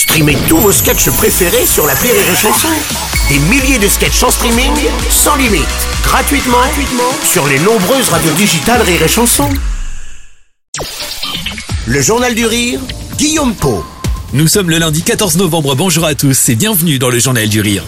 [0.00, 2.68] Streamez tous vos sketchs préférés sur la Rire et Chanson.
[3.28, 4.72] Des milliers de sketchs en streaming,
[5.10, 5.66] sans limite,
[6.02, 9.50] gratuitement, gratuitement sur les nombreuses radios digitales Rire et Chanson.
[11.86, 12.80] Le Journal du Rire,
[13.18, 13.84] Guillaume Po.
[14.32, 17.60] Nous sommes le lundi 14 novembre, bonjour à tous et bienvenue dans le Journal du
[17.60, 17.84] Rire.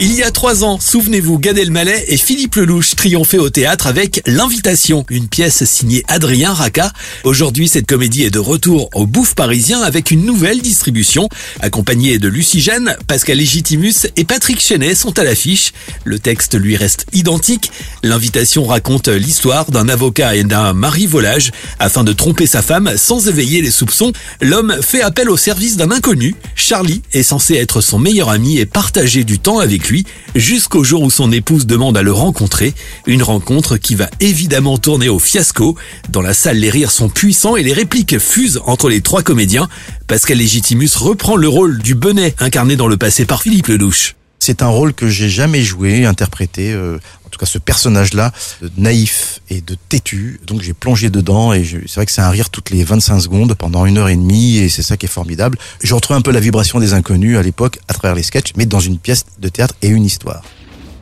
[0.00, 4.22] Il y a trois ans, souvenez-vous, Gad Elmaleh et Philippe Lelouch triomphaient au théâtre avec
[4.26, 6.92] L'Invitation, une pièce signée Adrien Raca.
[7.22, 11.28] Aujourd'hui, cette comédie est de retour au Bouffe parisien avec une nouvelle distribution.
[11.60, 15.72] Accompagnée de Lucie Jeanne, Pascal Légitimus et Patrick Chenet sont à l'affiche.
[16.02, 17.70] Le texte lui reste identique.
[18.02, 21.52] L'Invitation raconte l'histoire d'un avocat et d'un mari volage.
[21.78, 25.92] Afin de tromper sa femme sans éveiller les soupçons, l'homme fait appel au service d'un
[25.92, 26.34] inconnu.
[26.56, 31.02] Charlie est censé être son meilleur ami et partager du temps avec lui, jusqu'au jour
[31.02, 32.74] où son épouse demande à le rencontrer.
[33.06, 35.76] Une rencontre qui va évidemment tourner au fiasco.
[36.10, 39.68] Dans la salle, les rires sont puissants et les répliques fusent entre les trois comédiens.
[40.06, 44.14] Pascal Légitimus reprend le rôle du Benet, incarné dans le passé par Philippe Lelouch.
[44.38, 46.98] C'est un rôle que j'ai jamais joué, interprété, euh,
[47.34, 48.32] tout cas ce personnage-là,
[48.76, 50.40] naïf et de têtu.
[50.46, 53.54] Donc j'ai plongé dedans et c'est vrai que c'est un rire toutes les 25 secondes
[53.54, 55.58] pendant une heure et demie et c'est ça qui est formidable.
[55.82, 58.66] Je retrouve un peu la vibration des inconnus à l'époque à travers les sketchs, mais
[58.66, 60.42] dans une pièce de théâtre et une histoire.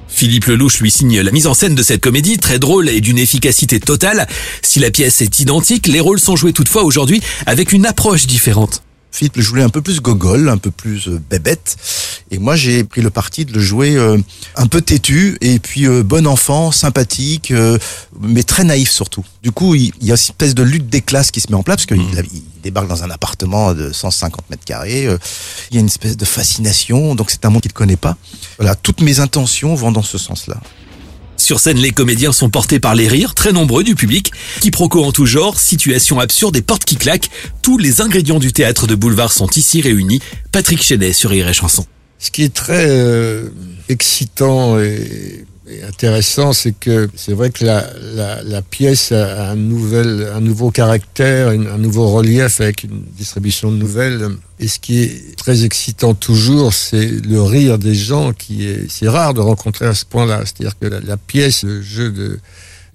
[0.08, 3.18] Philippe Lelouch lui signe la mise en scène de cette comédie, très drôle et d'une
[3.18, 4.26] efficacité totale.
[4.60, 8.82] Si la pièce est identique, les rôles sont joués toutefois aujourd'hui avec une approche différente.
[9.12, 11.76] Philippe le jouait un peu plus gogol, un peu plus euh, bébête.
[12.30, 14.18] Et moi, j'ai pris le parti de le jouer euh,
[14.56, 17.52] un peu têtu et puis euh, bon enfant, sympathique,
[18.20, 19.24] mais très naïf surtout.
[19.42, 21.62] Du coup, il, y a une espèce de lutte des classes qui se met en
[21.62, 22.26] place parce qu'il mmh.
[22.32, 25.04] il débarque dans un appartement de 150 mètres carrés.
[25.70, 28.16] il y a une espèce de fascination, donc c'est un monde qu'il ne connaît pas.
[28.56, 30.58] Voilà, toutes mes intentions vont dans ce sens-là.
[31.42, 35.10] Sur scène, les comédiens sont portés par les rires, très nombreux du public, quiproquos en
[35.10, 37.30] tout genre, situations absurdes et portes qui claquent.
[37.62, 40.20] Tous les ingrédients du théâtre de boulevard sont ici réunis.
[40.52, 41.84] Patrick Chenet sur Rire et Chanson.
[42.20, 43.48] Ce qui est très euh,
[43.88, 45.44] excitant et
[45.86, 50.70] intéressant, c'est que c'est vrai que la, la, la, pièce a un, nouvel, un nouveau
[50.70, 54.28] caractère, un nouveau relief avec une distribution de nouvelles.
[54.58, 59.08] Et ce qui est très excitant toujours, c'est le rire des gens qui est, c'est
[59.08, 60.42] rare de rencontrer à ce point-là.
[60.44, 62.40] C'est-à-dire que la, la, pièce, le jeu de,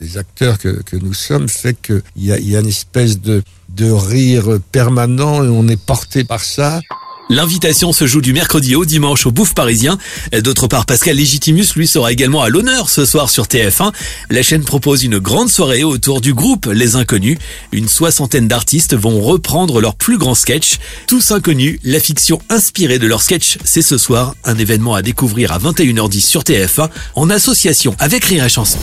[0.02, 3.44] des acteurs que, que nous sommes fait qu'il y a, y a une espèce de,
[3.70, 6.82] de rire permanent et on est porté par ça.
[7.30, 9.98] L'invitation se joue du mercredi au dimanche au Bouffe Parisien.
[10.32, 13.92] D'autre part, Pascal Légitimus, lui, sera également à l'honneur ce soir sur TF1.
[14.30, 17.38] La chaîne propose une grande soirée autour du groupe Les Inconnus.
[17.74, 20.78] Une soixantaine d'artistes vont reprendre leurs plus grands sketchs.
[21.08, 25.52] Tous inconnus, la fiction inspirée de leurs sketchs, c'est ce soir un événement à découvrir
[25.52, 28.80] à 21h10 sur TF1 en association avec Rire et Chanson.